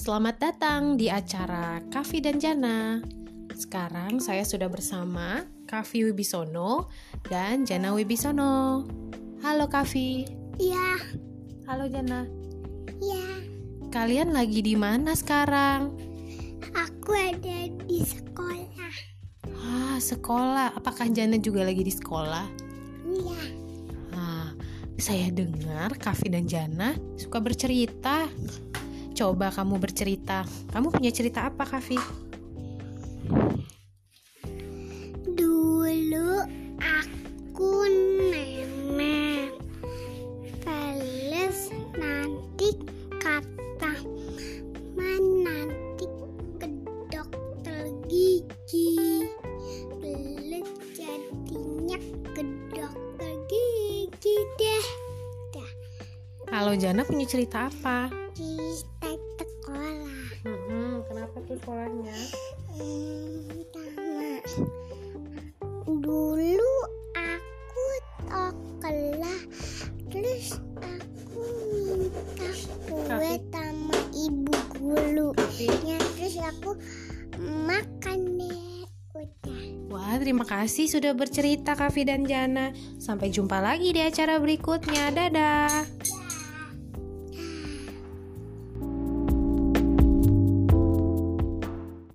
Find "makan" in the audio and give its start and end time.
77.36-78.40